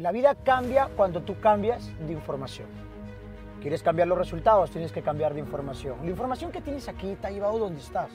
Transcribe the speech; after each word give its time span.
La 0.00 0.12
vida 0.12 0.34
cambia 0.34 0.88
cuando 0.96 1.20
tú 1.20 1.38
cambias 1.40 1.90
de 2.06 2.14
información. 2.14 2.66
¿Quieres 3.60 3.82
cambiar 3.82 4.08
los 4.08 4.16
resultados? 4.16 4.70
Tienes 4.70 4.92
que 4.92 5.02
cambiar 5.02 5.34
de 5.34 5.40
información. 5.40 5.98
La 6.02 6.08
información 6.08 6.50
que 6.50 6.62
tienes 6.62 6.88
aquí 6.88 7.18
te 7.20 7.26
ha 7.26 7.30
llevado 7.30 7.58
donde 7.58 7.82
estás. 7.82 8.08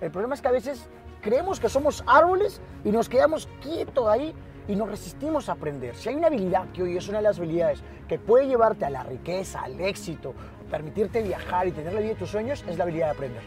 El 0.00 0.12
problema 0.12 0.36
es 0.36 0.40
que 0.40 0.46
a 0.46 0.52
veces 0.52 0.88
creemos 1.20 1.58
que 1.58 1.68
somos 1.68 2.04
árboles 2.06 2.60
y 2.84 2.92
nos 2.92 3.08
quedamos 3.08 3.48
quietos 3.60 4.06
ahí 4.06 4.32
y 4.68 4.76
nos 4.76 4.88
resistimos 4.88 5.48
a 5.48 5.54
aprender. 5.54 5.96
Si 5.96 6.10
hay 6.10 6.14
una 6.14 6.28
habilidad 6.28 6.70
que 6.70 6.84
hoy 6.84 6.96
es 6.96 7.08
una 7.08 7.18
de 7.18 7.24
las 7.24 7.38
habilidades 7.38 7.82
que 8.06 8.20
puede 8.20 8.46
llevarte 8.46 8.84
a 8.84 8.90
la 8.90 9.02
riqueza, 9.02 9.62
al 9.62 9.80
éxito, 9.80 10.34
permitirte 10.70 11.22
viajar 11.22 11.66
y 11.66 11.72
tener 11.72 11.92
la 11.92 11.98
vida 11.98 12.10
de 12.10 12.18
tus 12.20 12.30
sueños, 12.30 12.64
es 12.68 12.78
la 12.78 12.84
habilidad 12.84 13.06
de 13.06 13.12
aprender. 13.14 13.42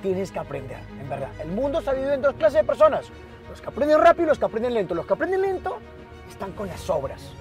Tienes 0.00 0.32
que 0.32 0.38
aprender, 0.38 0.78
en 0.98 1.10
verdad. 1.10 1.28
El 1.42 1.48
mundo 1.48 1.80
está 1.80 1.92
dividido 1.92 2.14
en 2.14 2.22
dos 2.22 2.36
clases 2.36 2.62
de 2.62 2.64
personas. 2.64 3.04
Los 3.50 3.60
que 3.60 3.68
aprenden 3.68 4.00
rápido 4.00 4.24
y 4.24 4.28
los 4.28 4.38
que 4.38 4.46
aprenden 4.46 4.72
lento. 4.72 4.94
Los 4.94 5.04
que 5.04 5.12
aprenden 5.12 5.42
lento 5.42 5.78
están 6.28 6.52
con 6.52 6.68
las 6.68 6.88
obras. 6.90 7.32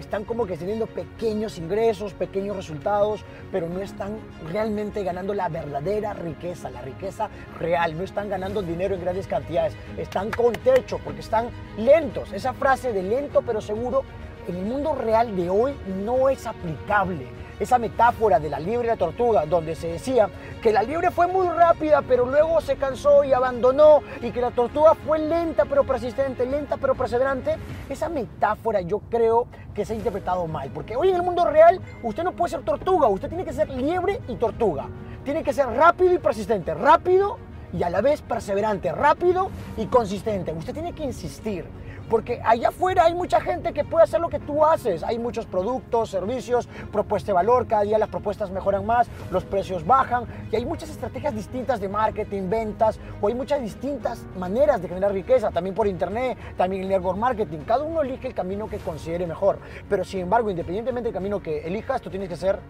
Están 0.00 0.24
como 0.24 0.46
que 0.46 0.58
teniendo 0.58 0.86
pequeños 0.86 1.56
ingresos, 1.56 2.12
pequeños 2.12 2.54
resultados, 2.54 3.24
pero 3.50 3.68
no 3.68 3.80
están 3.80 4.18
realmente 4.50 5.02
ganando 5.02 5.32
la 5.32 5.48
verdadera 5.48 6.12
riqueza, 6.12 6.68
la 6.68 6.82
riqueza 6.82 7.30
real. 7.58 7.96
No 7.96 8.04
están 8.04 8.28
ganando 8.28 8.60
dinero 8.60 8.94
en 8.94 9.00
grandes 9.00 9.26
cantidades. 9.26 9.74
Están 9.96 10.30
con 10.30 10.52
techo 10.52 10.98
porque 11.02 11.20
están 11.20 11.48
lentos. 11.78 12.32
Esa 12.32 12.52
frase 12.52 12.92
de 12.92 13.02
lento 13.02 13.42
pero 13.42 13.60
seguro 13.62 14.02
en 14.48 14.56
el 14.56 14.64
mundo 14.64 14.94
real 14.94 15.34
de 15.34 15.48
hoy 15.48 15.74
no 16.04 16.28
es 16.28 16.46
aplicable 16.46 17.26
esa 17.58 17.78
metáfora 17.78 18.38
de 18.38 18.50
la 18.50 18.58
liebre 18.58 18.88
y 18.88 18.90
la 18.90 18.96
tortuga, 18.96 19.46
donde 19.46 19.74
se 19.74 19.88
decía 19.88 20.28
que 20.62 20.72
la 20.72 20.82
liebre 20.82 21.10
fue 21.10 21.26
muy 21.26 21.48
rápida, 21.48 22.02
pero 22.02 22.26
luego 22.26 22.60
se 22.60 22.76
cansó 22.76 23.24
y 23.24 23.32
abandonó, 23.32 24.02
y 24.20 24.30
que 24.30 24.40
la 24.40 24.50
tortuga 24.50 24.94
fue 24.94 25.18
lenta 25.18 25.64
pero 25.64 25.84
persistente, 25.84 26.46
lenta 26.46 26.76
pero 26.76 26.94
perseverante, 26.94 27.56
esa 27.88 28.08
metáfora 28.08 28.80
yo 28.80 29.00
creo 29.10 29.46
que 29.74 29.84
se 29.84 29.92
ha 29.92 29.96
interpretado 29.96 30.46
mal, 30.46 30.70
porque 30.70 30.96
hoy 30.96 31.10
en 31.10 31.16
el 31.16 31.22
mundo 31.22 31.44
real 31.44 31.80
usted 32.02 32.24
no 32.24 32.32
puede 32.32 32.50
ser 32.50 32.62
tortuga, 32.62 33.08
usted 33.08 33.28
tiene 33.28 33.44
que 33.44 33.52
ser 33.52 33.68
liebre 33.70 34.20
y 34.28 34.36
tortuga, 34.36 34.86
tiene 35.24 35.42
que 35.42 35.52
ser 35.52 35.66
rápido 35.66 36.14
y 36.14 36.18
persistente, 36.18 36.74
rápido 36.74 37.38
y 37.76 37.82
a 37.82 37.90
la 37.90 38.00
vez 38.00 38.22
perseverante, 38.22 38.92
rápido 38.92 39.50
y 39.76 39.86
consistente, 39.86 40.52
usted 40.52 40.72
tiene 40.72 40.94
que 40.94 41.04
insistir. 41.04 41.64
Porque 42.08 42.40
allá 42.44 42.68
afuera 42.68 43.04
hay 43.04 43.14
mucha 43.14 43.40
gente 43.40 43.72
que 43.72 43.82
puede 43.82 44.04
hacer 44.04 44.20
lo 44.20 44.28
que 44.28 44.38
tú 44.38 44.64
haces. 44.64 45.02
Hay 45.02 45.18
muchos 45.18 45.44
productos, 45.44 46.10
servicios, 46.10 46.68
propuesta 46.92 47.28
de 47.28 47.32
valor. 47.32 47.66
Cada 47.66 47.82
día 47.82 47.98
las 47.98 48.08
propuestas 48.08 48.50
mejoran 48.52 48.86
más, 48.86 49.08
los 49.32 49.44
precios 49.44 49.84
bajan. 49.84 50.24
Y 50.52 50.56
hay 50.56 50.64
muchas 50.64 50.88
estrategias 50.88 51.34
distintas 51.34 51.80
de 51.80 51.88
marketing, 51.88 52.48
ventas. 52.48 53.00
O 53.20 53.26
hay 53.26 53.34
muchas 53.34 53.60
distintas 53.60 54.24
maneras 54.38 54.80
de 54.80 54.88
generar 54.88 55.12
riqueza. 55.12 55.50
También 55.50 55.74
por 55.74 55.88
internet, 55.88 56.38
también 56.56 56.84
en 56.84 56.90
network 56.90 57.18
marketing. 57.18 57.58
Cada 57.66 57.82
uno 57.82 58.02
elige 58.02 58.28
el 58.28 58.34
camino 58.34 58.68
que 58.68 58.78
considere 58.78 59.26
mejor. 59.26 59.58
Pero 59.88 60.04
sin 60.04 60.20
embargo, 60.20 60.48
independientemente 60.48 61.08
del 61.08 61.14
camino 61.14 61.42
que 61.42 61.66
elijas, 61.66 62.00
tú 62.00 62.08
tienes 62.08 62.28
que 62.28 62.36
ser 62.36 62.60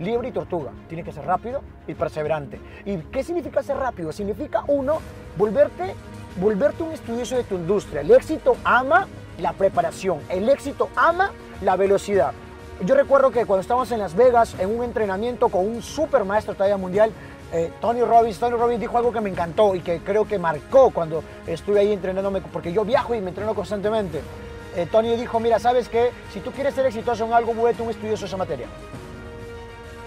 libre 0.00 0.28
y 0.28 0.32
tortuga. 0.32 0.72
Tienes 0.88 1.06
que 1.06 1.12
ser 1.12 1.24
rápido 1.24 1.62
y 1.86 1.94
perseverante. 1.94 2.60
¿Y 2.84 2.96
qué 2.98 3.22
significa 3.22 3.62
ser 3.62 3.76
rápido? 3.76 4.12
Significa, 4.12 4.64
uno, 4.66 4.98
volverte 5.38 5.94
volverte 6.36 6.82
un 6.82 6.92
estudioso 6.92 7.36
de 7.36 7.44
tu 7.44 7.56
industria. 7.56 8.02
El 8.02 8.10
éxito 8.10 8.56
ama 8.64 9.06
la 9.38 9.52
preparación, 9.52 10.20
el 10.28 10.48
éxito 10.48 10.88
ama 10.96 11.32
la 11.62 11.76
velocidad. 11.76 12.32
Yo 12.84 12.94
recuerdo 12.94 13.30
que 13.30 13.44
cuando 13.44 13.60
estábamos 13.60 13.90
en 13.92 13.98
Las 13.98 14.14
Vegas 14.14 14.56
en 14.58 14.74
un 14.74 14.84
entrenamiento 14.84 15.48
con 15.48 15.66
un 15.66 15.82
super 15.82 16.24
maestro 16.24 16.54
talla 16.54 16.76
mundial, 16.76 17.12
eh, 17.52 17.70
Tony 17.80 18.02
Robbins, 18.02 18.38
Tony 18.38 18.56
Robbins 18.56 18.80
dijo 18.80 18.96
algo 18.96 19.12
que 19.12 19.20
me 19.20 19.28
encantó 19.28 19.74
y 19.74 19.80
que 19.80 19.98
creo 20.00 20.26
que 20.26 20.38
marcó 20.38 20.90
cuando 20.90 21.22
estuve 21.46 21.80
ahí 21.80 21.92
entrenándome, 21.92 22.40
porque 22.40 22.72
yo 22.72 22.84
viajo 22.84 23.14
y 23.14 23.20
me 23.20 23.30
entreno 23.30 23.54
constantemente. 23.54 24.22
Eh, 24.76 24.86
Tony 24.90 25.16
dijo, 25.16 25.40
mira, 25.40 25.58
¿sabes 25.58 25.88
qué? 25.88 26.10
Si 26.32 26.40
tú 26.40 26.52
quieres 26.52 26.74
ser 26.74 26.86
exitoso 26.86 27.26
en 27.26 27.32
algo, 27.32 27.52
vuélvete 27.52 27.82
un 27.82 27.90
estudioso 27.90 28.26
esa 28.26 28.36
materia. 28.36 28.66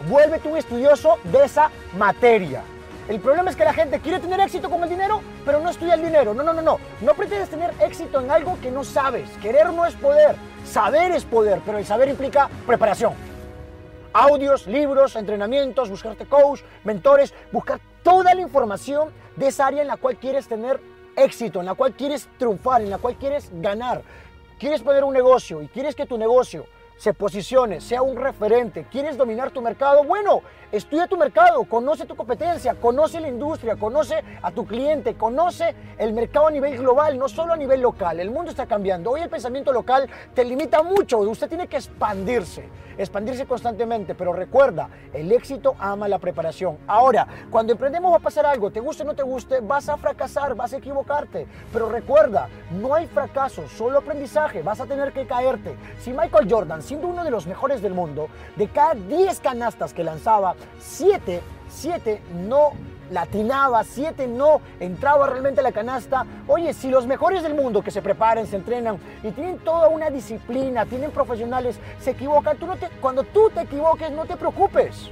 Vuélvete 0.08 0.50
un 0.50 0.58
estudioso 0.58 1.18
de 1.24 1.46
esa 1.46 1.72
materia. 1.98 2.62
El 3.08 3.22
problema 3.22 3.50
es 3.50 3.56
que 3.56 3.64
la 3.64 3.74
gente 3.74 4.00
quiere 4.00 4.20
tener 4.20 4.40
éxito 4.42 4.70
con 4.70 4.84
el 4.84 4.90
dinero, 4.90 5.22
pero 5.46 5.62
no 5.62 5.70
estudia 5.70 5.94
el 5.94 6.04
dinero. 6.04 6.34
No, 6.34 6.44
no, 6.44 6.52
no, 6.52 6.62
no. 6.62 6.78
No 7.00 7.14
pretendes 7.14 7.50
tener 7.50 7.74
éxito 7.80 8.20
en 8.20 8.30
algo 8.30 8.58
que 8.62 8.70
no 8.70 8.84
sabes. 8.84 9.30
Querer 9.42 9.72
no 9.72 9.86
es 9.86 9.94
poder. 9.96 10.36
Saber 10.66 11.12
es 11.12 11.24
poder, 11.24 11.62
pero 11.66 11.78
el 11.78 11.86
saber 11.86 12.10
implica 12.10 12.50
preparación. 12.68 13.14
Audios, 14.12 14.68
libros, 14.68 15.16
entrenamientos, 15.16 15.90
buscarte 15.90 16.26
coach, 16.26 16.62
mentores, 16.84 17.34
buscar 17.52 17.80
toda 18.04 18.34
la 18.34 18.42
información 18.42 19.10
de 19.38 19.48
esa 19.48 19.68
área 19.68 19.82
en 19.82 19.88
la 19.88 19.98
cual 19.98 20.18
quieres 20.18 20.48
tener 20.48 20.82
éxito, 21.16 21.62
en 21.62 21.66
la 21.66 21.76
cual 21.76 21.94
quieres 21.94 22.28
triunfar, 22.38 22.82
en 22.82 22.90
la 22.90 22.98
cual 22.98 23.16
quieres 23.16 23.50
ganar. 23.54 24.02
Quieres 24.60 24.82
poner 24.82 25.04
un 25.04 25.14
negocio 25.14 25.62
y 25.62 25.68
quieres 25.68 25.96
que 25.96 26.06
tu 26.06 26.18
negocio 26.18 26.66
se 26.98 27.14
posicione, 27.14 27.82
sea 27.82 28.02
un 28.02 28.16
referente, 28.16 28.86
quieres 28.90 29.18
dominar 29.18 29.52
tu 29.52 29.62
mercado, 29.62 30.04
bueno, 30.04 30.42
estudia 30.72 31.08
tu 31.08 31.18
mercado, 31.18 31.64
conoce 31.66 32.06
tu 32.06 32.16
competencia, 32.16 32.76
conoce 32.76 33.20
la 33.20 33.28
industria, 33.28 33.76
conoce 33.76 34.24
a 34.42 34.52
tu 34.52 34.66
cliente, 34.66 35.16
conoce 35.16 35.76
el 35.98 36.14
mercado 36.14 36.48
a 36.48 36.52
nivel 36.52 36.78
global, 36.78 37.18
no 37.18 37.28
solo 37.28 37.54
a 37.54 37.58
nivel 37.58 37.82
local. 37.82 38.20
El 38.20 38.32
mundo 38.32 38.52
está 38.52 38.66
cambiando. 38.66 39.12
Hoy 39.12 39.22
el 39.22 39.30
pensamiento 39.30 39.72
local 39.72 40.10
te 40.34 40.44
limita 40.44 40.82
mucho, 40.84 41.20
usted 41.20 41.50
tiene 41.50 41.68
que 41.68 41.78
expandirse, 41.78 42.70
expandirse 42.98 43.46
constantemente, 43.46 44.16
pero 44.16 44.34
recuerda, 44.34 44.90
el 45.14 45.32
éxito 45.32 45.76
ama 45.80 46.08
la 46.08 46.20
preparación. 46.20 46.78
Ahora, 46.88 47.28
cuando 47.50 47.74
emprendemos 47.74 48.12
va 48.12 48.18
a 48.18 48.20
pasar 48.20 48.46
algo, 48.46 48.72
te 48.72 48.80
guste 48.80 49.04
o 49.04 49.06
no 49.06 49.16
te 49.16 49.24
guste, 49.24 49.60
vas 49.62 49.90
a 49.90 49.98
fracasar, 49.98 50.56
vas 50.56 50.74
a 50.74 50.78
equivocarte, 50.78 51.48
pero 51.72 51.90
recuerda, 51.90 52.50
no 52.72 52.96
hay 52.96 53.08
fracaso, 53.08 53.68
solo 53.68 54.00
aprendizaje, 54.00 54.62
vas 54.62 54.80
a 54.80 54.86
tener 54.86 55.12
que 55.12 55.26
caerte. 55.26 55.76
Si 56.00 56.12
Michael 56.12 56.48
Jordan 56.50 56.82
siendo 56.84 57.08
uno 57.08 57.24
de 57.24 57.32
los 57.32 57.48
mejores 57.48 57.82
del 57.82 57.94
mundo, 57.94 58.28
de 58.56 58.68
cada 58.68 58.94
10 58.94 59.40
canastas 59.40 59.94
que 59.94 60.04
lanzaba, 60.04 60.56
7, 60.80 61.42
7 61.70 62.22
no 62.48 62.74
latinaba, 63.12 63.84
7 63.84 64.28
no 64.28 64.62
entraba 64.80 65.28
realmente 65.28 65.62
a 65.62 65.64
la 65.64 65.72
canasta. 65.72 66.26
Oye, 66.48 66.74
si 66.74 66.90
los 66.90 67.08
mejores 67.08 67.44
del 67.44 67.56
mundo 67.56 67.82
que 67.82 67.92
se 67.92 68.02
preparan, 68.02 68.48
se 68.48 68.58
entrenan 68.58 68.98
y 69.24 69.32
tienen 69.32 69.60
toda 69.60 69.88
una 69.88 70.10
disciplina, 70.10 70.86
tienen 70.86 71.12
profesionales, 71.12 71.80
se 72.00 72.12
equivocan, 72.12 72.58
tú 72.58 72.68
no 72.68 72.76
te, 72.76 72.90
cuando 73.02 73.24
tú 73.24 73.50
te 73.54 73.62
equivoques 73.62 74.12
no 74.12 74.26
te 74.26 74.36
preocupes. 74.38 75.10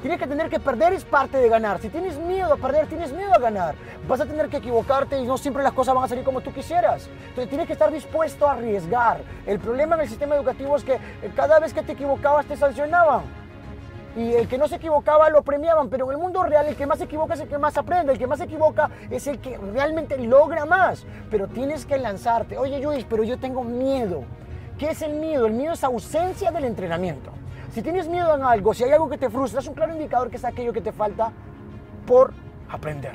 Tienes 0.00 0.20
que 0.20 0.28
tener 0.28 0.48
que 0.48 0.60
perder 0.60 0.92
es 0.92 1.04
parte 1.04 1.38
de 1.38 1.48
ganar. 1.48 1.80
Si 1.80 1.88
tienes 1.88 2.16
miedo 2.18 2.52
a 2.52 2.56
perder, 2.56 2.86
tienes 2.86 3.12
miedo 3.12 3.34
a 3.34 3.38
ganar. 3.38 3.74
Vas 4.06 4.20
a 4.20 4.26
tener 4.26 4.48
que 4.48 4.58
equivocarte 4.58 5.18
y 5.18 5.26
no 5.26 5.36
siempre 5.36 5.64
las 5.64 5.72
cosas 5.72 5.92
van 5.92 6.04
a 6.04 6.08
salir 6.08 6.22
como 6.22 6.40
tú 6.40 6.52
quisieras. 6.52 7.08
Entonces 7.28 7.48
tienes 7.48 7.66
que 7.66 7.72
estar 7.72 7.90
dispuesto 7.90 8.46
a 8.46 8.52
arriesgar. 8.52 9.22
El 9.44 9.58
problema 9.58 9.96
en 9.96 10.02
el 10.02 10.08
sistema 10.08 10.36
educativo 10.36 10.76
es 10.76 10.84
que 10.84 10.94
eh, 10.94 11.32
cada 11.34 11.58
vez 11.58 11.74
que 11.74 11.82
te 11.82 11.92
equivocabas 11.92 12.46
te 12.46 12.56
sancionaban. 12.56 13.22
Y 14.16 14.34
el 14.34 14.46
que 14.46 14.56
no 14.56 14.68
se 14.68 14.76
equivocaba 14.76 15.30
lo 15.30 15.42
premiaban, 15.42 15.88
pero 15.88 16.06
en 16.06 16.12
el 16.12 16.18
mundo 16.18 16.44
real 16.44 16.66
el 16.66 16.76
que 16.76 16.86
más 16.86 16.98
se 16.98 17.04
equivoca 17.04 17.34
es 17.34 17.40
el 17.40 17.48
que 17.48 17.58
más 17.58 17.76
aprende, 17.76 18.12
el 18.12 18.18
que 18.18 18.26
más 18.28 18.38
se 18.38 18.44
equivoca 18.44 18.90
es 19.10 19.26
el 19.26 19.40
que 19.40 19.58
realmente 19.58 20.16
logra 20.16 20.64
más. 20.64 21.06
Pero 21.28 21.48
tienes 21.48 21.86
que 21.86 21.98
lanzarte. 21.98 22.56
Oye 22.56 22.80
Luis, 22.80 23.04
pero 23.08 23.24
yo 23.24 23.36
tengo 23.38 23.64
miedo. 23.64 24.22
¿Qué 24.78 24.90
es 24.90 25.02
el 25.02 25.14
miedo? 25.14 25.46
El 25.46 25.54
miedo 25.54 25.72
es 25.72 25.82
ausencia 25.82 26.52
del 26.52 26.66
entrenamiento. 26.66 27.32
Si 27.72 27.82
tienes 27.82 28.08
miedo 28.08 28.34
en 28.34 28.42
algo, 28.42 28.72
si 28.72 28.84
hay 28.84 28.92
algo 28.92 29.10
que 29.10 29.18
te 29.18 29.28
frustra, 29.28 29.60
es 29.60 29.68
un 29.68 29.74
claro 29.74 29.92
indicador 29.92 30.30
que 30.30 30.36
es 30.36 30.44
aquello 30.44 30.72
que 30.72 30.80
te 30.80 30.90
falta 30.90 31.32
por 32.06 32.32
aprender. 32.70 33.12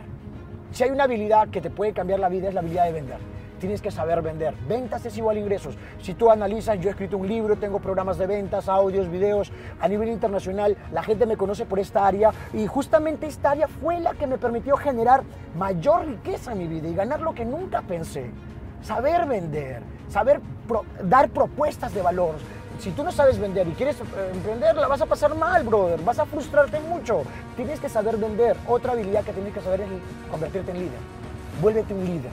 Si 0.72 0.84
hay 0.84 0.92
una 0.92 1.06
habilidad 1.06 1.50
que 1.50 1.60
te 1.60 1.72
puede 1.72 1.94
cambiar 1.94 2.20
la 2.20 2.30
vida, 2.30 2.50
es 2.50 2.54
la 2.54 2.60
habilidad 2.60 2.86
de 2.86 2.92
vender. 2.92 3.18
Tienes 3.60 3.82
que 3.82 3.90
saber 3.90 4.22
vender. 4.22 4.54
Ventas 4.68 5.06
es 5.06 5.18
igual 5.18 5.38
a 5.38 5.40
ingresos. 5.40 5.76
Si 6.02 6.14
tú 6.14 6.30
analizas, 6.30 6.80
yo 6.80 6.90
he 6.90 6.92
escrito 6.92 7.18
un 7.18 7.28
libro, 7.28 7.56
tengo 7.56 7.80
programas 7.80 8.18
de 8.18 8.28
ventas, 8.28 8.68
audios, 8.68 9.10
videos 9.10 9.52
a 9.80 9.88
nivel 9.88 10.10
internacional. 10.10 10.78
La 10.92 11.02
gente 11.02 11.26
me 11.26 11.38
conoce 11.38 11.66
por 11.66 11.80
esta 11.80 12.06
área 12.06 12.32
y 12.54 12.68
justamente 12.68 13.26
esta 13.26 13.52
área 13.52 13.68
fue 13.68 14.00
la 14.02 14.14
que 14.14 14.28
me 14.28 14.38
permitió 14.38 14.76
generar 14.76 15.24
mayor 15.58 16.06
riqueza 16.06 16.52
en 16.52 16.60
mi 16.60 16.68
vida 16.68 16.90
y 16.90 16.94
ganar 16.94 17.22
lo 17.22 17.34
que 17.34 17.46
nunca 17.46 17.82
pensé. 17.82 18.30
Saber 18.82 19.26
vender, 19.26 19.82
saber 20.10 20.42
dar 21.04 21.30
propuestas 21.30 21.94
de 21.94 22.02
valor, 22.02 22.36
si 22.80 22.92
tú 22.92 23.04
no 23.04 23.12
sabes 23.12 23.40
vender 23.40 23.68
y 23.68 23.72
quieres 23.72 24.00
eh, 24.00 24.32
emprender, 24.34 24.76
la 24.76 24.88
vas 24.88 25.02
a 25.02 25.06
pasar 25.06 25.36
mal, 25.36 25.64
brother. 25.64 26.02
Vas 26.02 26.20
a 26.20 26.26
frustrarte 26.26 26.80
mucho. 26.80 27.24
Tienes 27.56 27.80
que 27.80 27.90
saber 27.90 28.18
vender. 28.18 28.58
Otra 28.68 28.94
habilidad 28.94 29.24
que 29.24 29.34
tienes 29.34 29.54
que 29.54 29.62
saber 29.62 29.82
es 29.82 29.88
convertirte 30.30 30.72
en 30.72 30.80
líder. 30.80 31.00
Vuélvete 31.62 31.94
un 31.94 32.06
líder. 32.06 32.32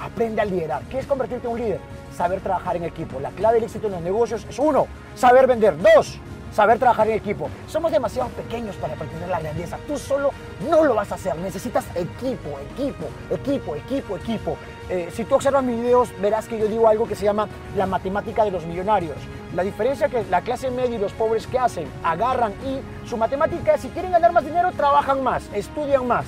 Aprende 0.00 0.40
a 0.40 0.44
liderar. 0.44 0.82
¿Qué 0.84 0.98
es 0.98 1.06
convertirte 1.06 1.46
en 1.46 1.52
un 1.52 1.58
líder? 1.58 1.80
Saber 2.16 2.40
trabajar 2.40 2.76
en 2.76 2.84
equipo. 2.84 3.20
La 3.20 3.30
clave 3.30 3.56
del 3.56 3.64
éxito 3.64 3.86
en 3.86 3.94
los 3.94 4.02
negocios 4.02 4.46
es 4.48 4.58
uno, 4.58 4.86
saber 5.14 5.46
vender. 5.46 5.74
Dos, 5.76 6.18
saber 6.52 6.78
trabajar 6.78 7.08
en 7.08 7.14
equipo. 7.14 7.48
Somos 7.66 7.92
demasiado 7.92 8.28
pequeños 8.30 8.76
para 8.76 8.94
pretender 8.94 9.28
la 9.28 9.40
grandeza. 9.40 9.78
Tú 9.86 9.98
solo 9.98 10.30
no 10.68 10.84
lo 10.84 10.94
vas 10.94 11.12
a 11.12 11.14
hacer. 11.14 11.36
Necesitas 11.36 11.84
equipo, 11.94 12.58
equipo, 12.72 13.06
equipo, 13.30 13.76
equipo, 13.76 14.16
equipo. 14.16 14.56
Eh, 14.88 15.08
si 15.12 15.24
tú 15.24 15.36
observas 15.36 15.62
mis 15.62 15.80
videos, 15.80 16.08
verás 16.20 16.48
que 16.48 16.58
yo 16.58 16.66
digo 16.66 16.88
algo 16.88 17.06
que 17.06 17.14
se 17.14 17.24
llama 17.24 17.48
la 17.76 17.86
matemática 17.86 18.44
de 18.44 18.50
los 18.50 18.66
millonarios. 18.66 19.16
La 19.54 19.62
diferencia 19.62 20.08
que 20.08 20.24
la 20.24 20.42
clase 20.42 20.70
media 20.70 20.96
y 20.96 20.98
los 20.98 21.12
pobres 21.12 21.46
que 21.46 21.58
hacen, 21.58 21.88
agarran 22.02 22.52
y 22.64 23.08
su 23.08 23.16
matemática 23.16 23.74
es 23.74 23.82
si 23.82 23.88
quieren 23.88 24.12
ganar 24.12 24.32
más 24.32 24.44
dinero, 24.44 24.72
trabajan 24.72 25.22
más, 25.22 25.48
estudian 25.54 26.06
más. 26.06 26.24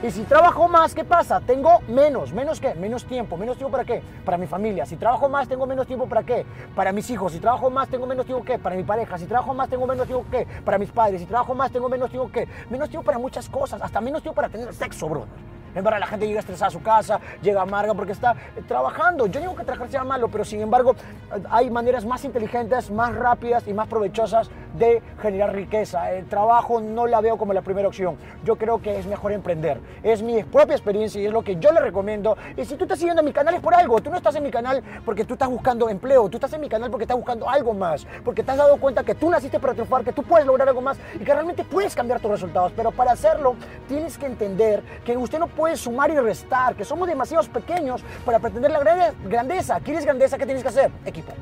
Y 0.00 0.12
si 0.12 0.22
trabajo 0.22 0.68
más, 0.68 0.94
¿qué 0.94 1.02
pasa? 1.02 1.40
Tengo 1.40 1.80
menos. 1.88 2.32
¿Menos 2.32 2.60
qué? 2.60 2.72
Menos 2.76 3.04
tiempo. 3.04 3.36
¿Menos 3.36 3.56
tiempo 3.56 3.72
para 3.72 3.84
qué? 3.84 4.00
Para 4.24 4.38
mi 4.38 4.46
familia. 4.46 4.86
Si 4.86 4.94
trabajo 4.94 5.28
más, 5.28 5.48
tengo 5.48 5.66
menos 5.66 5.88
tiempo 5.88 6.08
para 6.08 6.22
qué? 6.22 6.46
Para 6.76 6.92
mis 6.92 7.10
hijos. 7.10 7.32
Si 7.32 7.40
trabajo 7.40 7.68
más, 7.68 7.88
tengo 7.88 8.06
menos 8.06 8.24
tiempo 8.24 8.44
qué? 8.44 8.60
Para 8.60 8.76
mi 8.76 8.84
pareja. 8.84 9.18
Si 9.18 9.26
trabajo 9.26 9.54
más, 9.54 9.68
tengo 9.68 9.88
menos 9.88 10.06
tiempo 10.06 10.24
qué? 10.30 10.46
Para 10.64 10.78
mis 10.78 10.92
padres. 10.92 11.20
Si 11.20 11.26
trabajo 11.26 11.52
más, 11.52 11.72
tengo 11.72 11.88
menos 11.88 12.10
tiempo 12.10 12.30
qué? 12.32 12.46
Menos 12.70 12.88
tiempo 12.88 13.04
para 13.04 13.18
muchas 13.18 13.48
cosas. 13.48 13.82
Hasta 13.82 14.00
menos 14.00 14.22
tiempo 14.22 14.36
para 14.36 14.48
tener 14.48 14.72
sexo, 14.72 15.08
bro. 15.08 15.26
En 15.74 15.84
verdad, 15.84 16.00
la 16.00 16.06
gente 16.06 16.26
llega 16.26 16.40
estresada 16.40 16.68
a 16.68 16.70
su 16.70 16.82
casa, 16.82 17.20
llega 17.42 17.62
amarga 17.62 17.92
porque 17.92 18.12
está 18.12 18.36
eh, 18.56 18.62
trabajando. 18.66 19.26
Yo 19.26 19.40
digo 19.40 19.54
que 19.54 19.64
trabajar 19.64 19.88
sea 19.90 20.04
malo, 20.04 20.28
pero 20.28 20.44
sin 20.44 20.60
embargo, 20.60 20.94
eh, 21.34 21.42
hay 21.50 21.70
maneras 21.70 22.06
más 22.06 22.24
inteligentes, 22.24 22.90
más 22.90 23.14
rápidas 23.14 23.66
y 23.66 23.74
más 23.74 23.88
provechosas 23.88 24.48
de 24.78 25.02
generar 25.20 25.54
riqueza. 25.54 26.12
El 26.12 26.26
trabajo 26.26 26.80
no 26.80 27.06
la 27.06 27.20
veo 27.20 27.36
como 27.36 27.52
la 27.52 27.62
primera 27.62 27.88
opción. 27.88 28.16
Yo 28.44 28.56
creo 28.56 28.80
que 28.80 28.98
es 28.98 29.06
mejor 29.06 29.32
emprender. 29.32 29.80
Es 30.02 30.22
mi 30.22 30.42
propia 30.44 30.74
experiencia 30.74 31.20
y 31.20 31.26
es 31.26 31.32
lo 31.32 31.42
que 31.42 31.56
yo 31.56 31.72
le 31.72 31.80
recomiendo. 31.80 32.36
Y 32.56 32.64
si 32.64 32.76
tú 32.76 32.84
estás 32.84 32.98
siguiendo 32.98 33.22
mi 33.22 33.32
canal 33.32 33.54
es 33.54 33.60
por 33.60 33.74
algo. 33.74 34.00
Tú 34.00 34.10
no 34.10 34.16
estás 34.16 34.34
en 34.36 34.42
mi 34.42 34.50
canal 34.50 34.82
porque 35.04 35.24
tú 35.24 35.34
estás 35.34 35.48
buscando 35.48 35.88
empleo. 35.88 36.28
Tú 36.28 36.36
estás 36.36 36.52
en 36.52 36.60
mi 36.60 36.68
canal 36.68 36.90
porque 36.90 37.04
estás 37.04 37.16
buscando 37.16 37.48
algo 37.48 37.74
más. 37.74 38.06
Porque 38.24 38.42
te 38.42 38.50
has 38.50 38.56
dado 38.56 38.76
cuenta 38.78 39.02
que 39.02 39.14
tú 39.14 39.30
naciste 39.30 39.58
para 39.58 39.72
triunfar, 39.72 40.04
que 40.04 40.12
tú 40.12 40.22
puedes 40.22 40.46
lograr 40.46 40.68
algo 40.68 40.80
más 40.80 40.98
y 41.14 41.24
que 41.24 41.32
realmente 41.32 41.64
puedes 41.64 41.94
cambiar 41.94 42.20
tus 42.20 42.30
resultados. 42.30 42.72
Pero 42.76 42.90
para 42.92 43.12
hacerlo, 43.12 43.56
tienes 43.88 44.16
que 44.18 44.26
entender 44.26 44.82
que 45.04 45.16
usted 45.16 45.38
no 45.38 45.48
puede 45.48 45.76
sumar 45.76 46.10
y 46.10 46.16
restar, 46.16 46.74
que 46.74 46.84
somos 46.84 47.08
demasiado 47.08 47.42
pequeños 47.48 48.02
para 48.24 48.38
pretender 48.38 48.70
la 48.70 49.12
grandeza. 49.24 49.80
¿Quieres 49.80 50.04
grandeza? 50.04 50.38
¿Qué 50.38 50.44
tienes 50.44 50.62
que 50.62 50.68
hacer? 50.68 50.90
Equipo. 51.04 51.32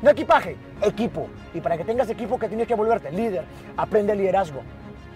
No 0.00 0.10
equipaje, 0.10 0.56
equipo. 0.82 1.28
Y 1.52 1.60
para 1.60 1.76
que 1.76 1.84
tengas 1.84 2.08
equipo, 2.08 2.38
que 2.38 2.48
tienes 2.48 2.68
que 2.68 2.74
volverte? 2.74 3.10
Líder. 3.10 3.44
Aprende 3.76 4.14
liderazgo. 4.14 4.62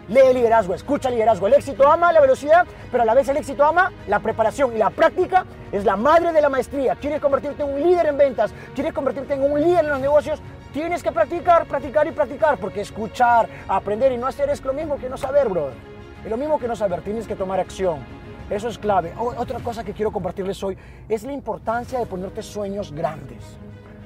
Lee 0.09 0.35
liderazgo, 0.35 0.75
escucha 0.75 1.09
liderazgo. 1.09 1.47
El 1.47 1.55
éxito 1.55 1.89
ama 1.89 2.13
la 2.13 2.21
velocidad, 2.21 2.67
pero 2.91 3.05
a 3.05 3.07
la 3.07 3.15
vez 3.15 3.29
el 3.29 3.37
éxito 3.37 3.65
ama 3.65 3.93
la 4.09 4.19
preparación 4.19 4.75
y 4.75 4.79
la 4.79 4.91
práctica 4.91 5.47
es 5.71 5.85
la 5.85 5.95
madre 5.95 6.33
de 6.33 6.41
la 6.41 6.49
maestría. 6.49 6.97
¿Quieres 6.97 7.21
convertirte 7.21 7.63
en 7.63 7.73
un 7.73 7.81
líder 7.81 8.07
en 8.07 8.19
ventas? 8.19 8.53
¿Quieres 8.75 8.93
convertirte 8.93 9.35
en 9.35 9.45
un 9.45 9.61
líder 9.61 9.85
en 9.85 9.91
los 9.91 10.01
negocios? 10.01 10.41
Tienes 10.73 11.03
que 11.03 11.13
practicar, 11.13 11.67
practicar 11.67 12.09
y 12.09 12.11
practicar, 12.11 12.59
porque 12.59 12.81
escuchar, 12.81 13.49
aprender 13.69 14.11
y 14.11 14.17
no 14.17 14.27
hacer 14.27 14.51
es 14.51 14.65
lo 14.65 14.73
mismo 14.73 14.97
que 14.97 15.09
no 15.09 15.17
saber, 15.17 15.49
brother. 15.49 15.75
Es 16.25 16.31
lo 16.31 16.37
mismo 16.37 16.59
que 16.59 16.67
no 16.67 16.75
saber, 16.75 17.03
tienes 17.03 17.29
que 17.29 17.37
tomar 17.37 17.61
acción. 17.61 18.01
Eso 18.51 18.69
es 18.69 18.79
clave. 18.79 19.15
otra 19.17 19.61
cosa 19.61 19.85
que 19.85 19.93
quiero 19.93 20.11
compartirles 20.11 20.63
hoy 20.65 20.77
es 21.09 21.23
la 21.23 21.33
importancia 21.33 21.99
de 22.01 22.07
ponerte 22.07 22.43
sueños 22.43 22.91
grandes. 22.93 23.57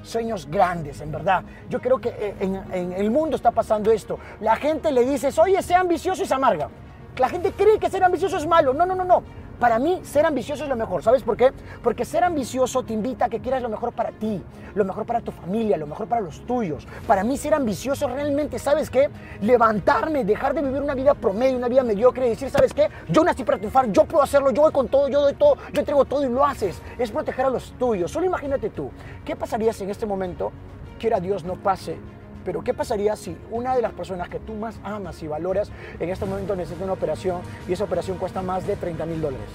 Sueños 0.07 0.47
grandes, 0.49 1.01
en 1.01 1.11
verdad. 1.11 1.43
Yo 1.69 1.81
creo 1.81 1.99
que 1.99 2.09
eh, 2.09 2.35
en, 2.39 2.93
el 2.93 3.11
mundo 3.11 3.35
está 3.35 3.51
pasando 3.51 3.91
esto. 3.91 4.17
La 4.39 4.55
gente 4.55 4.91
le 4.91 5.05
dice, 5.05 5.29
oye, 5.39 5.61
sea 5.61 5.81
ambicioso 5.81 6.23
y 6.23 6.25
se 6.25 6.33
amarga. 6.33 6.69
La 7.17 7.27
gente 7.27 7.51
cree 7.51 7.77
que 7.77 7.89
ser 7.89 8.03
ambicioso 8.03 8.37
es 8.37 8.47
malo. 8.47 8.73
No, 8.73 8.85
no, 8.85 8.95
no, 8.95 9.03
no. 9.03 9.23
Para 9.59 9.79
mí, 9.79 10.01
ser 10.03 10.25
ambicioso 10.25 10.63
es 10.63 10.69
lo 10.69 10.75
mejor. 10.75 11.01
¿Sabes 11.01 11.23
por 11.23 11.35
qué? 11.35 11.51
Porque 11.81 12.05
ser 12.05 12.23
ambicioso 12.23 12.83
te 12.83 12.93
invita 12.93 13.25
a 13.25 13.29
que 13.29 13.39
quieras 13.39 13.63
lo 13.63 13.69
mejor 13.69 13.91
para 13.91 14.11
ti, 14.11 14.41
lo 14.75 14.85
mejor 14.85 15.05
para 15.05 15.21
tu 15.21 15.31
familia, 15.31 15.77
lo 15.77 15.87
mejor 15.87 16.07
para 16.07 16.21
los 16.21 16.45
tuyos. 16.45 16.87
Para 17.07 17.23
mí, 17.23 17.37
ser 17.37 17.55
ambicioso 17.55 18.07
realmente, 18.07 18.59
¿sabes 18.59 18.91
qué? 18.91 19.09
Levantarme, 19.41 20.23
dejar 20.25 20.53
de 20.53 20.61
vivir 20.61 20.81
una 20.81 20.93
vida 20.93 21.15
promedio, 21.15 21.57
una 21.57 21.69
vida 21.69 21.83
mediocre 21.83 22.27
y 22.27 22.29
decir, 22.29 22.51
¿sabes 22.51 22.73
qué? 22.73 22.87
Yo 23.09 23.23
nací 23.23 23.43
para 23.43 23.57
triunfar, 23.57 23.91
yo 23.91 24.05
puedo 24.05 24.23
hacerlo, 24.23 24.51
yo 24.51 24.61
voy 24.61 24.71
con 24.71 24.87
todo, 24.87 25.09
yo 25.09 25.21
doy 25.21 25.33
todo, 25.33 25.55
yo 25.73 25.79
entrego 25.79 26.05
todo 26.05 26.23
y 26.23 26.29
lo 26.29 26.45
haces. 26.45 26.79
Es 26.99 27.09
proteger 27.09 27.45
a 27.45 27.49
los 27.49 27.71
tuyos. 27.79 28.11
Solo 28.11 28.27
imagínate 28.27 28.69
tú, 28.69 28.91
¿qué 29.25 29.35
pasaría 29.35 29.73
si 29.73 29.85
en 29.85 29.89
este 29.89 30.05
momento, 30.05 30.51
quiera 30.99 31.19
Dios, 31.19 31.43
no 31.43 31.55
pase 31.55 31.97
pero 32.47 32.63
¿qué 32.63 32.73
pasaría 32.73 33.13
si 33.17 33.35
una 33.51 33.75
de 33.75 33.81
las 33.81 33.91
personas 33.91 34.29
que 34.29 34.39
tú 34.39 34.53
más 34.53 34.79
amas 34.81 35.21
y 35.21 35.27
valoras 35.27 35.69
en 35.99 36.07
este 36.07 36.23
momento 36.23 36.55
necesita 36.55 36.85
una 36.85 36.93
operación 36.93 37.41
y 37.67 37.73
esa 37.73 37.83
operación 37.83 38.17
cuesta 38.17 38.41
más 38.41 38.65
de 38.65 38.77
30 38.77 39.05
mil 39.05 39.19
dólares? 39.19 39.49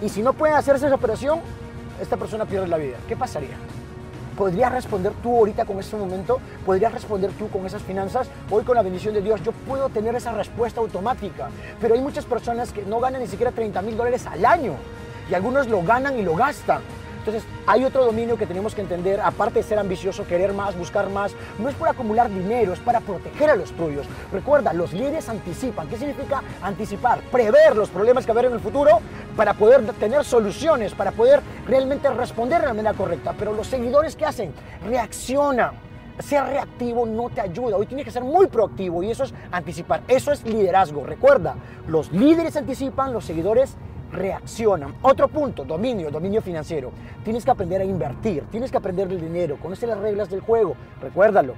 Y 0.00 0.08
si 0.08 0.22
no 0.22 0.32
puede 0.32 0.54
hacerse 0.54 0.86
esa 0.86 0.94
operación, 0.94 1.40
esta 2.00 2.16
persona 2.16 2.46
pierde 2.46 2.68
la 2.68 2.78
vida. 2.78 2.96
¿Qué 3.06 3.18
pasaría? 3.18 3.54
¿Podrías 4.34 4.72
responder 4.72 5.12
tú 5.22 5.36
ahorita 5.36 5.66
con 5.66 5.78
este 5.78 5.94
momento? 5.94 6.40
¿Podrías 6.64 6.90
responder 6.90 7.30
tú 7.32 7.50
con 7.50 7.66
esas 7.66 7.82
finanzas? 7.82 8.30
Hoy 8.50 8.64
con 8.64 8.74
la 8.74 8.82
bendición 8.82 9.12
de 9.12 9.20
Dios 9.20 9.42
yo 9.42 9.52
puedo 9.52 9.90
tener 9.90 10.14
esa 10.14 10.32
respuesta 10.32 10.80
automática. 10.80 11.50
Pero 11.82 11.92
hay 11.92 12.00
muchas 12.00 12.24
personas 12.24 12.72
que 12.72 12.86
no 12.86 12.98
ganan 12.98 13.20
ni 13.20 13.28
siquiera 13.28 13.52
30 13.52 13.82
mil 13.82 13.98
dólares 13.98 14.26
al 14.26 14.46
año. 14.46 14.72
Y 15.30 15.34
algunos 15.34 15.68
lo 15.68 15.82
ganan 15.82 16.18
y 16.18 16.22
lo 16.22 16.34
gastan. 16.34 16.80
Entonces, 17.24 17.44
hay 17.68 17.84
otro 17.84 18.04
dominio 18.04 18.36
que 18.36 18.46
tenemos 18.46 18.74
que 18.74 18.80
entender, 18.80 19.20
aparte 19.20 19.60
de 19.60 19.62
ser 19.62 19.78
ambicioso, 19.78 20.26
querer 20.26 20.52
más, 20.52 20.76
buscar 20.76 21.08
más, 21.08 21.32
no 21.60 21.68
es 21.68 21.74
por 21.76 21.88
acumular 21.88 22.28
dinero, 22.28 22.72
es 22.72 22.80
para 22.80 22.98
proteger 22.98 23.50
a 23.50 23.54
los 23.54 23.70
tuyos. 23.72 24.06
Recuerda, 24.32 24.72
los 24.72 24.92
líderes 24.92 25.28
anticipan. 25.28 25.86
¿Qué 25.86 25.96
significa 25.96 26.42
anticipar? 26.60 27.20
Prever 27.30 27.76
los 27.76 27.90
problemas 27.90 28.26
que 28.26 28.32
va 28.32 28.38
a 28.38 28.40
haber 28.40 28.50
en 28.50 28.56
el 28.56 28.60
futuro 28.60 28.98
para 29.36 29.54
poder 29.54 29.84
tener 29.94 30.24
soluciones, 30.24 30.94
para 30.94 31.12
poder 31.12 31.40
realmente 31.64 32.10
responder 32.10 32.60
de 32.60 32.66
la 32.66 32.74
manera 32.74 32.94
correcta. 32.94 33.36
Pero 33.38 33.52
los 33.52 33.68
seguidores, 33.68 34.16
¿qué 34.16 34.26
hacen? 34.26 34.52
Reaccionan 34.84 35.92
ser 36.18 36.44
reactivo 36.44 37.06
no 37.06 37.30
te 37.30 37.40
ayuda. 37.40 37.76
Hoy 37.76 37.86
tienes 37.86 38.04
que 38.04 38.10
ser 38.10 38.24
muy 38.24 38.46
proactivo 38.48 39.02
y 39.02 39.10
eso 39.10 39.24
es 39.24 39.34
anticipar. 39.50 40.02
Eso 40.08 40.32
es 40.32 40.44
liderazgo. 40.44 41.04
Recuerda, 41.04 41.54
los 41.86 42.12
líderes 42.12 42.56
anticipan, 42.56 43.12
los 43.12 43.24
seguidores 43.24 43.76
reaccionan. 44.12 44.94
Otro 45.02 45.28
punto, 45.28 45.64
dominio, 45.64 46.10
dominio 46.10 46.42
financiero. 46.42 46.92
Tienes 47.24 47.44
que 47.44 47.50
aprender 47.50 47.80
a 47.80 47.84
invertir, 47.84 48.44
tienes 48.50 48.70
que 48.70 48.76
aprender 48.76 49.10
el 49.10 49.20
dinero, 49.20 49.56
conoce 49.56 49.86
las 49.86 49.98
reglas 49.98 50.30
del 50.30 50.40
juego, 50.40 50.76
recuérdalo. 51.00 51.54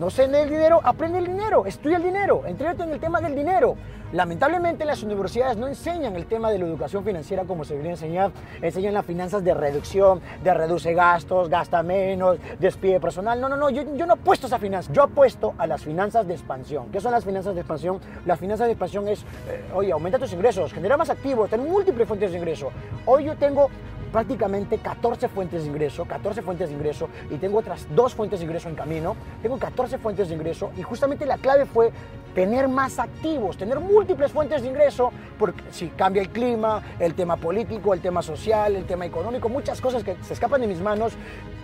No 0.00 0.08
sé 0.08 0.24
el 0.24 0.48
dinero, 0.48 0.80
aprende 0.82 1.18
el 1.18 1.26
dinero, 1.26 1.66
estudia 1.66 1.98
el 1.98 2.02
dinero, 2.02 2.44
entrégate 2.46 2.84
en 2.84 2.90
el 2.90 2.98
tema 2.98 3.20
del 3.20 3.34
dinero. 3.36 3.76
Lamentablemente 4.14 4.86
las 4.86 5.02
universidades 5.02 5.58
no 5.58 5.68
enseñan 5.68 6.16
el 6.16 6.24
tema 6.24 6.50
de 6.50 6.58
la 6.58 6.64
educación 6.64 7.04
financiera 7.04 7.44
como 7.44 7.64
se 7.64 7.74
debería 7.74 7.92
enseñar. 7.92 8.32
Enseñan 8.62 8.94
las 8.94 9.04
finanzas 9.04 9.44
de 9.44 9.52
reducción, 9.52 10.22
de 10.42 10.54
reduce 10.54 10.94
gastos, 10.94 11.50
gasta 11.50 11.82
menos, 11.82 12.38
despide 12.58 12.98
personal. 12.98 13.38
No, 13.38 13.50
no, 13.50 13.58
no, 13.58 13.68
yo, 13.68 13.84
no 13.84 14.14
apuesto 14.14 14.46
a 14.46 14.48
esa 14.48 14.58
finanza. 14.58 14.90
Yo 14.90 15.02
apuesto 15.02 15.52
a 15.58 15.66
las 15.66 15.84
finanzas 15.84 16.26
de 16.26 16.32
expansión. 16.32 16.90
¿Qué 16.90 16.98
son 17.02 17.12
las 17.12 17.26
finanzas 17.26 17.54
de 17.54 17.60
expansión? 17.60 18.00
Las 18.24 18.38
finanzas 18.38 18.68
de 18.68 18.72
expansión 18.72 19.06
es, 19.06 19.20
eh, 19.20 19.62
oye, 19.74 19.92
aumenta 19.92 20.18
tus 20.18 20.32
ingresos, 20.32 20.72
genera 20.72 20.96
más 20.96 21.10
activos, 21.10 21.50
tener 21.50 21.68
múltiples 21.68 22.08
fuentes 22.08 22.32
de 22.32 22.38
ingreso. 22.38 22.70
Hoy 23.04 23.24
yo 23.24 23.36
tengo 23.36 23.68
prácticamente 24.10 24.78
14 24.78 25.28
fuentes 25.28 25.62
de 25.62 25.68
ingreso, 25.68 26.04
14 26.04 26.42
fuentes 26.42 26.68
de 26.68 26.74
ingreso 26.74 27.08
y 27.30 27.36
tengo 27.36 27.58
otras 27.58 27.86
dos 27.94 28.14
fuentes 28.14 28.40
de 28.40 28.46
ingreso 28.46 28.68
en 28.68 28.74
camino. 28.74 29.16
Tengo 29.42 29.58
14 29.58 29.98
fuentes 29.98 30.28
de 30.28 30.34
ingreso 30.34 30.70
y 30.76 30.82
justamente 30.82 31.26
la 31.26 31.38
clave 31.38 31.66
fue 31.66 31.92
tener 32.34 32.68
más 32.68 32.98
activos, 32.98 33.56
tener 33.56 33.80
múltiples 33.80 34.32
fuentes 34.32 34.62
de 34.62 34.68
ingreso, 34.68 35.12
porque 35.38 35.62
si 35.70 35.88
cambia 35.88 36.22
el 36.22 36.30
clima, 36.30 36.82
el 36.98 37.14
tema 37.14 37.36
político, 37.36 37.94
el 37.94 38.00
tema 38.00 38.22
social, 38.22 38.76
el 38.76 38.84
tema 38.84 39.06
económico, 39.06 39.48
muchas 39.48 39.80
cosas 39.80 40.04
que 40.04 40.16
se 40.22 40.34
escapan 40.34 40.60
de 40.60 40.66
mis 40.66 40.80
manos. 40.80 41.14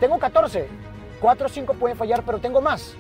Tengo 0.01 0.19
14, 0.19 0.69
4 1.21 1.47
o 1.47 1.49
5 1.49 1.75
pueden 1.75 1.97
fallar, 1.97 2.23
pero 2.25 2.39
tengo 2.39 2.61
más. 2.61 2.95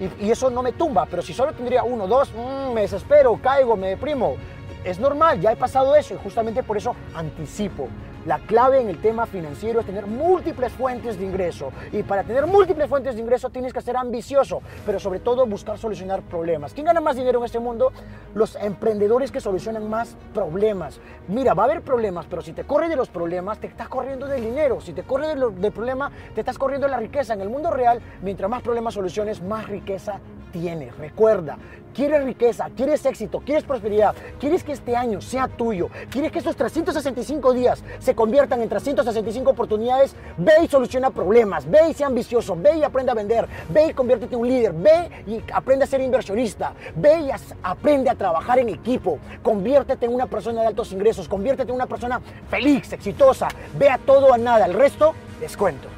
Y, 0.00 0.30
eso 0.30 0.50
no 0.50 0.62
me 0.62 0.72
tumba, 0.72 1.06
pero 1.08 1.22
si 1.22 1.32
solo 1.32 1.52
tendría 1.52 1.84
uno, 1.84 2.08
dos, 2.08 2.32
mm, 2.32 2.72
me 2.72 2.82
desespero, 2.82 3.38
caigo, 3.40 3.76
me 3.76 3.88
deprimo. 3.88 4.36
Es 4.82 4.98
normal, 4.98 5.40
ya 5.40 5.52
he 5.52 5.56
pasado 5.56 5.94
eso 5.94 6.14
y 6.14 6.18
justamente 6.18 6.62
por 6.62 6.76
eso 6.76 6.94
anticipo. 7.14 7.88
La 8.26 8.38
clave 8.38 8.80
en 8.80 8.88
el 8.88 9.02
tema 9.02 9.26
financiero 9.26 9.80
es 9.80 9.86
tener 9.86 10.06
múltiples 10.06 10.72
fuentes 10.72 11.18
de 11.18 11.26
ingreso. 11.26 11.72
Y 11.92 12.02
para 12.02 12.22
tener 12.22 12.46
múltiples 12.46 12.88
fuentes 12.88 13.16
de 13.16 13.20
ingreso 13.20 13.50
tienes 13.50 13.72
que 13.72 13.82
ser 13.82 13.98
ambicioso, 13.98 14.62
pero 14.86 14.98
sobre 14.98 15.20
todo 15.20 15.46
buscar 15.46 15.76
solucionar 15.76 16.22
problemas. 16.22 16.72
¿Quién 16.72 16.86
gana 16.86 17.02
más 17.02 17.16
dinero 17.16 17.40
en 17.40 17.44
este 17.44 17.58
mundo? 17.58 17.92
Los 18.34 18.56
emprendedores 18.56 19.30
que 19.30 19.40
solucionan 19.40 19.90
más 19.90 20.16
problemas. 20.32 21.00
Mira, 21.28 21.52
va 21.52 21.64
a 21.64 21.66
haber 21.66 21.82
problemas, 21.82 22.24
pero 22.24 22.40
si 22.40 22.54
te 22.54 22.64
corre 22.64 22.88
de 22.88 22.96
los 22.96 23.10
problemas, 23.10 23.58
te 23.58 23.66
estás 23.66 23.88
corriendo 23.88 24.26
del 24.26 24.42
dinero. 24.42 24.80
Si 24.80 24.94
te 24.94 25.02
corre 25.02 25.28
del, 25.28 25.72
problema, 25.72 26.10
te 26.34 26.40
estás 26.40 26.56
corriendo 26.56 26.86
de 26.86 26.92
la 26.92 26.98
riqueza. 26.98 27.34
En 27.34 27.42
el 27.42 27.50
mundo 27.50 27.70
real, 27.70 28.00
mientras 28.22 28.48
más 28.48 28.62
problemas 28.62 28.94
soluciones, 28.94 29.42
más 29.42 29.68
riqueza 29.68 30.18
tienes. 30.50 30.96
Recuerda, 30.96 31.58
quieres 31.94 32.24
riqueza, 32.24 32.68
quieres 32.76 33.06
éxito, 33.06 33.40
quieres 33.40 33.64
prosperidad, 33.64 34.14
quieres 34.38 34.62
que 34.64 34.72
este 34.72 34.96
año 34.96 35.20
sea 35.20 35.48
tuyo, 35.48 35.88
quieres 36.10 36.32
que 36.32 36.38
estos 36.38 36.56
365 36.56 37.54
días 37.54 37.82
se 38.00 38.14
conviertan 38.14 38.60
en 38.60 38.68
365 38.68 39.50
oportunidades, 39.50 40.14
ve 40.36 40.52
y 40.64 40.68
soluciona 40.68 41.10
problemas, 41.10 41.70
ve 41.70 41.90
y 41.90 41.94
sea 41.94 42.08
ambicioso, 42.08 42.56
ve 42.56 42.78
y 42.78 42.82
aprende 42.82 43.12
a 43.12 43.14
vender, 43.14 43.48
ve 43.70 43.86
y 43.86 43.94
conviértete 43.94 44.34
en 44.34 44.40
un 44.40 44.48
líder, 44.48 44.72
ve 44.72 45.10
y 45.26 45.42
aprende 45.52 45.84
a 45.84 45.88
ser 45.88 46.00
inversionista, 46.00 46.74
ve 46.96 47.20
y 47.20 47.30
aprende 47.62 48.10
a 48.10 48.14
trabajar 48.14 48.58
en 48.58 48.68
equipo, 48.68 49.18
conviértete 49.42 50.06
en 50.06 50.14
una 50.14 50.26
persona 50.26 50.62
de 50.62 50.66
altos 50.66 50.92
ingresos, 50.92 51.28
conviértete 51.28 51.70
en 51.70 51.76
una 51.76 51.86
persona 51.86 52.20
feliz, 52.50 52.92
exitosa, 52.92 53.48
ve 53.78 53.88
a 53.88 53.98
todo 53.98 54.34
a 54.34 54.38
nada, 54.38 54.66
el 54.66 54.74
resto 54.74 55.14
descuento. 55.40 55.88